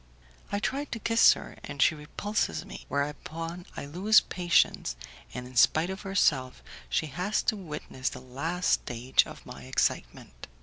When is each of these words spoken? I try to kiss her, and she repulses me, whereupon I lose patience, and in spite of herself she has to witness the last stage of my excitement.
I 0.51 0.57
try 0.57 0.85
to 0.85 0.97
kiss 0.97 1.33
her, 1.33 1.59
and 1.63 1.79
she 1.79 1.93
repulses 1.93 2.65
me, 2.65 2.85
whereupon 2.89 3.67
I 3.77 3.85
lose 3.85 4.19
patience, 4.19 4.95
and 5.31 5.45
in 5.45 5.55
spite 5.55 5.91
of 5.91 6.01
herself 6.01 6.63
she 6.89 7.05
has 7.05 7.43
to 7.43 7.55
witness 7.55 8.09
the 8.09 8.19
last 8.19 8.71
stage 8.71 9.27
of 9.27 9.45
my 9.45 9.65
excitement. 9.65 10.47